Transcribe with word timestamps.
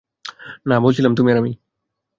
না, 0.65 0.75
বলছিলাম 0.79 1.15
তুমি 1.15 1.29
আর 1.31 1.37
আমি। 1.37 1.51